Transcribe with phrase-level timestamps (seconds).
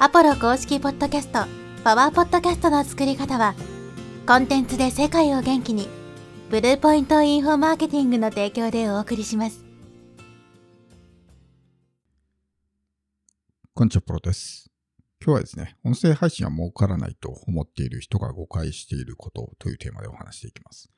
[0.00, 1.46] アポロ公式ポッドキャスト、
[1.84, 3.54] パワーポッドキャストの作り方は、
[4.26, 5.88] コンテンツで世界を元気に、
[6.50, 9.64] ブルーポイントインフォマーケティングの提供でお送りします。
[13.72, 14.68] こんにちは、プロです。
[15.24, 20.90] 今日はですね、音声配信は儲からないと思っている人が誤解していることというテーマでお話していきます。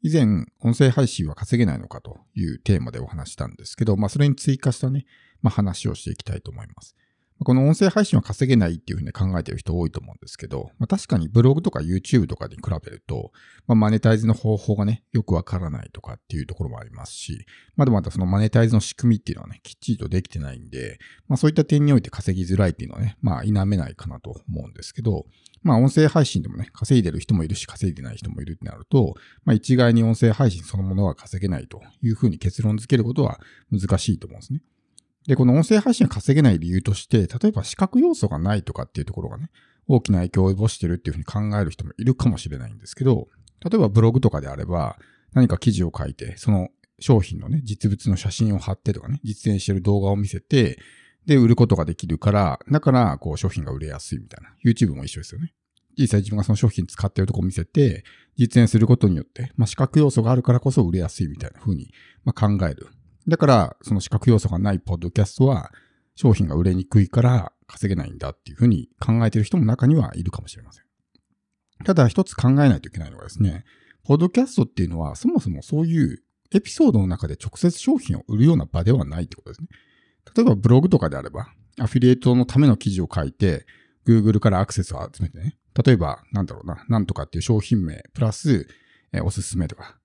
[0.00, 5.04] 以前、音声配信は稼げないのかというテーマでお話したんですけど、まあ、それに追加したね、
[5.42, 6.96] まあ、話をしていきたいと思います。
[7.44, 13.30] この音声配信は稼げないっていうふうに考えてる人多いと思うんですけど、まあ、確かにブログとか YouTube とかに比べると、
[13.68, 17.46] まあ、マネタイズの方法がね、よくわからないとかっていうところもありますし、
[17.76, 20.98] まだまだそのマネタイズの仕組みっていうのはね、きっちりとできてないんで、
[21.28, 25.26] まあそういった点において稼ぎづらいっていうのはね、まあ否めないかなと思うんですけど、
[25.62, 33.38] まあ音声配信でもね、稼いでる人もいるし稼いでない人もいるってなると、まあ一概に音声配信そのものが稼げないというふうに結論付けることは
[33.70, 34.60] 難しいと思うんですね。
[35.28, 39.50] で、この音声配信が稼げない理由として、例えば視覚要素がないとかっていうところがね、
[39.86, 43.28] 大きな影響を及ぼしてるっていうふうに考える人もいるかもしれないんですけど、
[43.62, 44.96] 例えばブログとかであれば、
[45.34, 50.78] 何か記事を書いて、その商品のね、実物の写真を貼ってとかね、実演してる動画を見せて、
[51.26, 54.54] で、売ることができるから、だから、こう、商品が売れやすいみたいな。
[54.64, 55.52] YouTube も一緒ですよね。
[55.98, 58.04] 実際自分がその商品使ってるとこ見せて、
[58.38, 61.92] 実演することによって、まあ、視覚要素があるからこそ売れやすいみたいな風に、
[62.24, 62.86] まあ、考える。
[63.28, 65.70] だから、その視覚要素がないポッドキャストは、
[66.14, 70.84] 商品が売れにくいから稼げないんだっていう風に考えてる人も中にはいるかもしれません。
[71.84, 73.64] ただ、一つ考えないといけないのがですね、
[74.04, 79.68] ポッドキャストっていうのは、そもそもそういうエピソードの中で直接商品を売るような場ではないってことですね。
[80.34, 83.66] 例えばブログとかであれば、アフィリエイトのための記事を書いて、
[84.06, 85.58] Google からアクセスを集めてね。
[85.84, 88.66] 例えば、なんだろうな、なんとかっていう商品名、プラス、
[89.12, 89.98] えおすすめとか、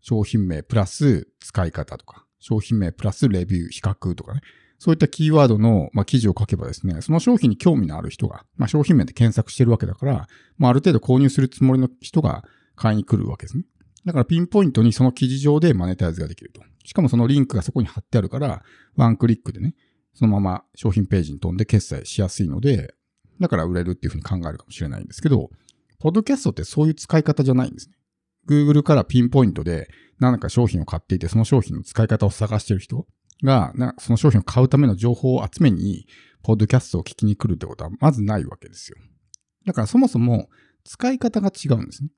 [0.00, 4.40] 商品名プラス使い方とか、商品名プラスレビュー、比較とかね。
[4.78, 10.28] そういったキーワードの、まあ、記事を書けばですね、その商品に興味のある人が、まあ、商品名で検索してるわけだから、
[10.58, 13.64] まあ、ある程度購入するつもりの人が買いに来るわけですね。
[14.04, 16.62] だからピンポイントにその記事上でマネタイズができると。
[16.84, 18.62] しかもそのリンクがそこに貼ってあるから、
[18.96, 19.74] ワンクリックでね、
[20.14, 22.94] そのまま商品ページに飛んで決済しやすいので、
[23.40, 25.50] だから売れるっていうふうに考えるかもしれないんですけど、
[25.98, 27.96] ポッドキャストってそういう使い方じゃないんですね。
[28.48, 33.06] Google からピンポイントで何か商品を買っていて、その商品の使い方を探している人
[33.42, 36.06] が、その商品を買うための情報を集めに、
[36.42, 38.98] ポッドキャストを聞きに来るってことはまずないわけですよ。
[39.66, 40.48] だからそもそも
[40.84, 42.10] 使い方が違うんですね。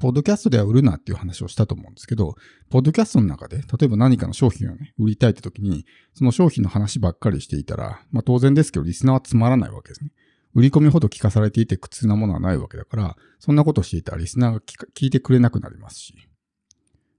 [0.00, 2.36] ポッドキャストでは売るなっていう話をしたと思うんですけど、
[2.70, 5.84] ポッドキャストの中で、例えば何かの商品をね、売りたいって時に、
[6.14, 10.12] その商品の話ばっかりしていたら、まあ当然ですけど、リスナーはつまらないわけですね。
[10.54, 16.14] 売り込みほど聞かされていて苦痛なものはないわけだから、そんなことをしていたらリスナーが聞聞いてくれなくなりますし。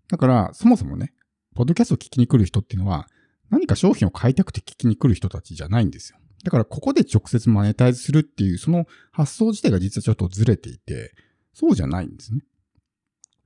[0.09, 1.13] だから、そもそもね、
[1.55, 3.07] ポッドキャストを聞きに来る人っていうのは、
[3.49, 6.17] 何か商品を買いたくて聞きに来る人たちじゃないんですよ。
[6.43, 11.13] だから、ここで直接マネタイズするっていう、その発想自体が実はちょっとずれていて、
[11.53, 12.41] そうじゃないんですね。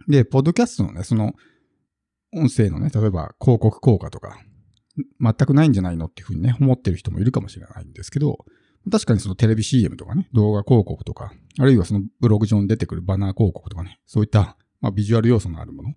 [0.07, 1.33] で、ポッドキャストのね、その、
[2.33, 4.39] 音声のね、例えば広告効果とか、
[5.19, 8.45] 全くないんじゃないのっていうふうにね、思ってる人もいるかもしれないんですけど、
[8.91, 15.93] 確かにそのテレビ CM とかね、動画広告とか、あるいはそのブログ上に出てくるバナー広告とかね、そういった、まあ、ビジュアル要素のあるもの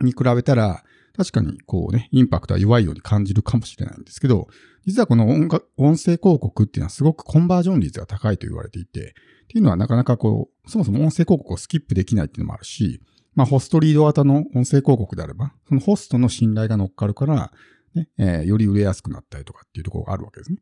[0.00, 0.84] に比べたら、
[1.16, 4.48] 確かにこうね、インパクトは弱いように感じるかもしれないんですけど、
[4.84, 5.48] 実はこの音
[5.96, 9.14] 声広告っていうのはすごくコンバージョン率が高いと言われていて、
[9.44, 13.00] っていうのはなかなかこう、そもそも音声広告をスキップできないっていうのもあるし、
[13.34, 17.52] まあホストリード型の音声広告であれば、そのホストの信頼が乗っかるから、
[17.94, 20.58] ね、えーより売れやすくなったりとかっていうところがあるわけですね。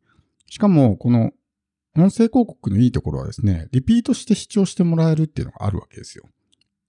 [0.47, 1.33] しかも、この
[1.97, 6.25] 音声広告のいいところはですね、リピートして視聴してもらえるっていうのがあるわけですよ。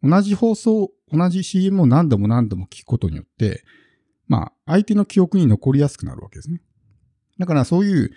[0.02, 3.64] 同じ放送、同じ CM を何度も何度も聞くことによって、
[4.28, 6.62] まあ、相手の記憶に残りやすくなるわけですね。
[7.38, 8.12] だからそういう、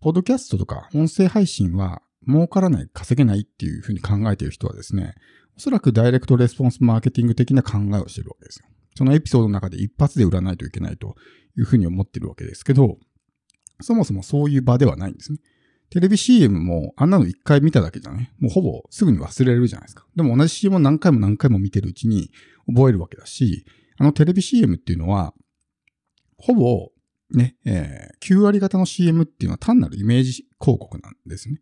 [0.00, 5.14] ポッドキャストとか音声配信は儲からない、稼げないっていうふうに考えている人はですね、
[5.56, 8.66] おそらくダイレクトレスポンスマーケティング的な考えをしてるわけですよ。
[8.96, 11.14] そのエピソードの中で一発で売らないといけないと
[11.56, 12.98] いうふうに思っているわけですけど、
[13.84, 15.38] そもそもそういう場ではないんですね。
[15.90, 20.06] テレビ CM もあんなの一回見ただけじゃね、もうほぼすぐに忘れるじゃないですか。
[20.16, 22.30] でも同じ CM を何回も何回も見てるうちに
[22.66, 23.64] 覚えるわけだし、
[23.98, 25.34] あのテレビ CM っていうのは、
[26.36, 26.90] ほぼ
[27.30, 31.60] ね、えー9割方の CM っていうのは単なるイメージ広告なんですね。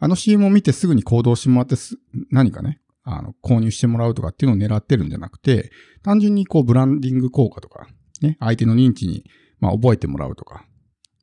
[0.00, 1.98] あの CM を見てすぐに行動してもらってす
[2.30, 5.70] 何かね、あの、購入してもらうとかっていうのを狙ってるんじゃなくて、
[6.02, 7.86] 単純にこうブランディング効果とか、
[8.20, 9.24] ね、相手の認知に、
[9.58, 10.64] まあ、覚えてもらうとか、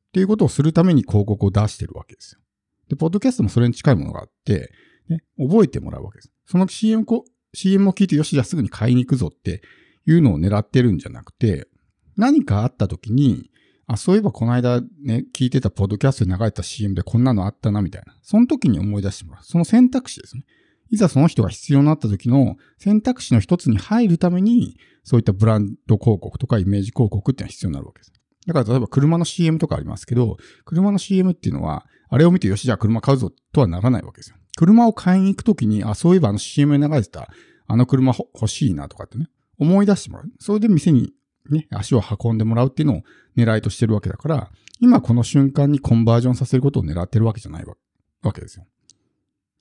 [0.07, 2.41] っていうことをするために広告を出してるわけですよ。
[2.89, 4.71] で、ポッドキャストもそれに近いものがあって、
[5.09, 6.31] ね、覚えてもらうわけです。
[6.45, 9.61] その CM こ、CM を聞いて、よし、じゃあすぐに買いに行くぞって
[10.05, 11.67] いうのを狙ってるんじゃなくて、
[12.15, 13.51] 何かあった時に、
[13.85, 18.17] あ、そういえばこの間ね、聞いてたポッドキャストで流れた CM でこんなのあったなみたいな。
[18.21, 19.43] その時に思い出してもらう。
[19.43, 20.43] その選択肢ですね。
[20.89, 28.13] いざその人が必要になった時の選択肢の一つに入るために、そういったブランド広告とかイメージ広告っていうのは必要になるわけです。
[28.47, 34.37] だから例えば車の CM とかありますけど、車の CM っていうのは、あれを見てよし、じゃあ車買うぞとはならないわけですよ。
[34.55, 37.29] 車を買いに行くときに、あ、そういえばあの CM に流れてた、
[37.67, 39.27] あの車欲しいなとかってね、
[39.59, 40.31] 思い出してもらう。
[40.39, 41.13] それで店に
[41.49, 43.01] ね、足を運んでもらうっていうのを
[43.35, 48.65] 狙いとしてるわけだから、今この瞬間にコンバージョンさせることを狙ってるわけじゃないわけですよ。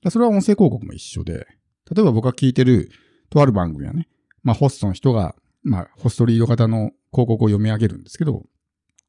[0.09, 1.47] それは音声広告も一緒で、
[1.91, 2.91] 例えば僕が聞いてる
[3.29, 4.07] とある番組はね、
[4.43, 8.43] まあホストの人が、まあホストリード型の広告を読み上げるんですけど、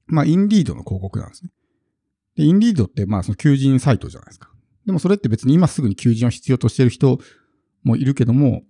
[0.08, 1.50] まあ、インディードの広告なんですね。
[2.36, 4.50] で、インディードって、まあ、その求人サイトじゃないですか。
[4.86, 7.18] でもそれって別に今すぐに求人を必要としてる人
[7.82, 8.62] もいるけども、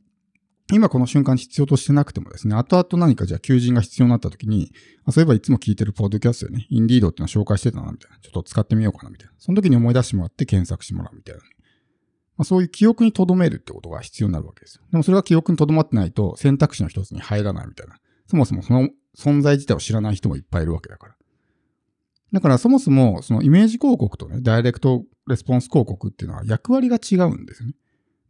[0.72, 4.72] 今この瞬間必要としてなくてもですね、後々何かじゃあ求人が必要になった時に、
[5.04, 8.18] あそういえばいつも聞いてるポッドキャストでね、インディードっていうのを紹介してたな、みたいな。
[8.18, 9.32] ちょっと使ってみようかな、みたいな。
[9.38, 11.46] その時に思い出してもらって検索してもらうみたいな、ま
[12.42, 14.82] あ、そういう記憶に留めるってことが必要になるわけですよ。
[14.90, 17.96] でもそれが記憶に留まってないと選択肢の一つに入らないみたいな。
[18.26, 21.17] そもそもその存在自体を知らない人もいっぱいいるわけだから。
[22.32, 27.74] だからそもそもそのイメージ広告とね、ダイレクトレスポンス広告っていうのは役割が違うんですよね。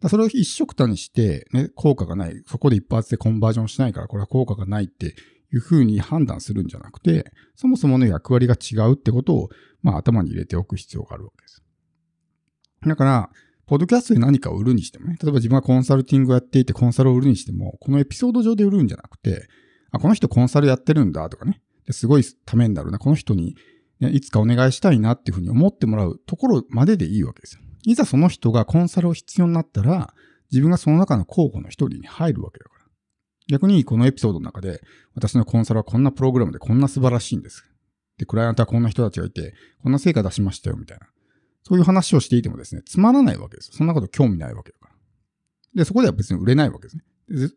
[0.09, 5.17] それを一色たにして、ね、効果がない、そこで一発でコンバージョンしないからこれは効果がないって
[5.53, 9.49] いうふうに判断するんじゃなくて、そもそもの役割が違うってことを、
[9.83, 11.63] まあ頭に入れておく必要があるわけです。
[12.87, 13.31] だから、
[13.67, 19.49] ポッドキャストで何かを売るにしてもね、例えば自分がコンサルティングをやっていてコンサルを売るにしても、このエピソード上で売るんじゃなくて、
[19.91, 21.61] あ、この人コンサルやってるんだとかね、
[21.91, 23.57] すごいためになるな、この人に
[24.01, 27.63] いつかお願いしたいなっていうふうに思ってもらうところまででいいわけですよ。
[27.85, 30.15] いざその人がコンサルを必要になったら、
[30.51, 32.85] 自分がその中の候補の一人に入るわけだから。
[33.49, 34.81] 逆にこのエピソードの中で、
[35.15, 37.65] 私のコンサルはこんなプログラムでこんな素晴らしいんです。
[38.19, 41.07] で、クライアントはこんな人たちがいて、こんな成果出しましたよ、みたいな。
[41.63, 43.75] そういう話をしていてもですね、つまらないわけですよ。
[43.75, 44.95] そんなこと興味ないわけだから。
[45.75, 47.03] で、そこでは別に売れないわけですね。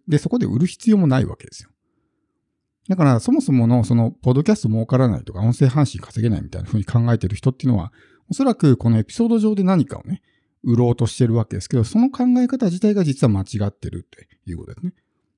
[0.07, 1.69] で、そこで売る必要もないわけですよ。
[2.91, 7.93] だから、そもそもの、その、ポッドキャスト儲からないとか、音声配信稼げないみたいな風に考えてる人っていうのは、
[8.29, 10.21] おそらくこのエピソード上で何かをね、
[10.61, 14.93] 売ろうとしてるわけですけど、その考え方自体が実は間違ってるっていうことですね。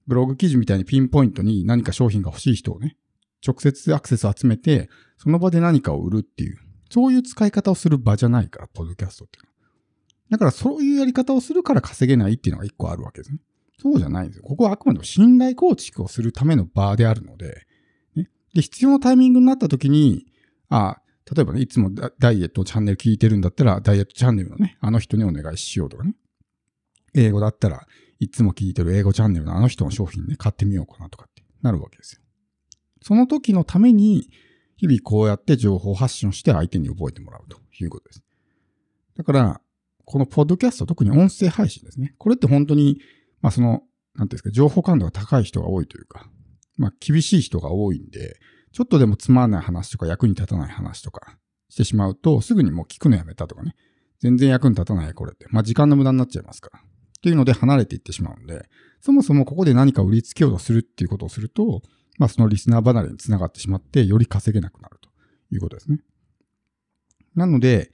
[0.07, 2.97] ブログ記事みたいにピンポイントに何か商品が欲しい人をね、
[3.45, 6.57] 直接アクセス集めて、その場で何かを売るっていう、
[6.89, 9.53] そういう使い方をする場じゃないから、ポッドキャストっていうのは。
[10.31, 13.39] だからそういうやり方をするから稼げないっていうのが一個あるわけですね。
[13.79, 14.43] そうじゃないんですよ。
[14.43, 17.65] ここはあくまでも信頼構築をするための場であるので、
[18.15, 20.25] ね、で、必要なタイミングになった時に、
[20.69, 20.97] あ
[21.33, 21.89] 例えばね、いつも
[22.19, 26.15] ダイエットチャンネル聞いてるんだったら、ダイエットチャンネルのね、あの人にお願いしようとかね。
[27.15, 27.87] 英語だったら
[28.19, 32.21] いつも聞いてる英語チャンネルのあの人の商品ね、買ってみようかなとかってなるわけですよ。
[33.01, 34.29] その時のために、
[34.77, 38.23] 日々こうやって情報発信をして相手に覚えてもらうということです。
[39.15, 39.61] だから、
[40.05, 42.15] このポッドキャスト、特に音声配信ですね。
[42.17, 42.99] これって本当に
[43.43, 43.83] まあその、なんてい
[44.21, 46.27] うんですか、情報感度が高い人が多いというか、
[46.77, 48.39] まあ厳しい人が多いんで、
[48.71, 51.37] ちょっとでもつまらない話とか役に立たない話とか
[51.69, 53.75] してしまうと、すぐにもう聞くのやめたとかね、
[54.19, 56.79] 全然役に立たないこれって、まあ時間の無駄になっちゃいますから。
[56.79, 56.83] っ
[57.21, 58.65] ていうので離れていってしまうんで、
[58.99, 61.81] そもそもここで何か売りつけようとするっていうことをすると、
[62.17, 65.09] まあそのリスナー離れにつながってしまって、より稼げなくなると
[65.53, 65.99] いうことですね。
[67.35, 67.91] なので、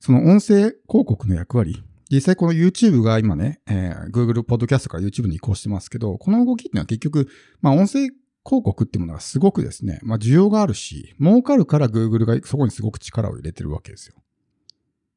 [0.00, 0.56] その音声
[0.88, 7.28] 広告の役割、実際この YouTube が今ね、えー、Google Podcast から YouTube に移行してますけど、この動きっていうのは結局、
[7.60, 14.14] まあ音声広告っていうものがすごくですね、まあ需要があるし、儲かるから Google がそこにすごく力を入れてるわけですよ。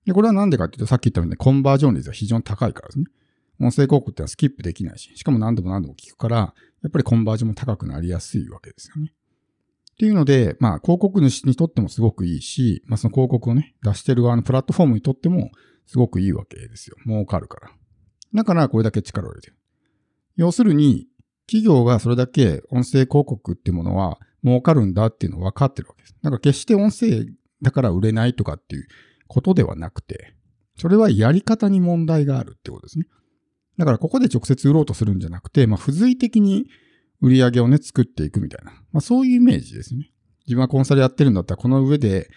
[0.06, 3.06] で、これはなんでかっていうと、さっき言ったように、コンバージョン率が非常に高いからですね。
[3.62, 6.54] 音声広告ってのはスキップできないし、しかも何度も何度も聞くから、や
[6.88, 9.12] っぱりコンバージョンも高くなりやすいわけですよね。
[9.92, 15.52] っていうので、まあ広告主にとってもすごくいいし、まあその広告をね、出してる側のプラットフォームにとっても
[15.90, 16.96] すごくいいわけですよ。
[17.08, 17.72] 儲かるから。
[18.36, 19.58] だからこれだけ力を入れてる。
[20.36, 21.08] 要するに、
[21.48, 26.16] 企業がそれだけ音声広告っていうものは儲かるんだっていうのは分かってるわけです。
[26.22, 27.26] だから決して音声
[27.64, 28.88] だから売れないとかっていう
[29.28, 30.36] ことではなくて、
[30.78, 33.08] それはやり方に問題があるってことですね。
[33.80, 36.68] だからここで直接売ろうとするんじゃなくて、まあ、付随的に
[37.20, 38.74] 売り上げをね、作っていくみたいな。
[38.92, 40.12] まあ、そういうイメージですね。
[40.46, 42.30] 自分はコンサルやってるんだったら、この上で、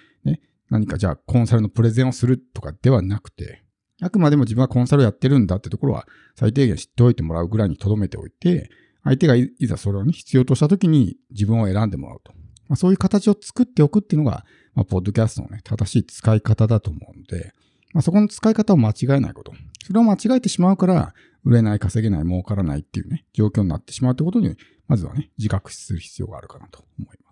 [0.72, 3.62] 何かじゃあコンサルのプレゼンをするとかではなくて、
[4.00, 8.70] あくまでも自分はコンサルやってるんだってところは最低限知っておいてもらうぐらいに留めておいて、
[9.04, 12.32] 相手がいざそれをね、必要とした時に自分を選んでもらうと。
[12.68, 17.52] まあ、そういう形を作っておくっていうのが、まあ、ポッドキャストのね、正しい使い方だと思うので、
[17.92, 19.52] まあ、そこの使い方を間違えないこと。
[19.86, 21.12] それを間違えてしまうから、
[21.44, 24.56] 売れない、稼げない、儲からないっていうね、状況になってしまうってことに、
[24.88, 27.31] まずはね、自覚する必要があるかなと思いま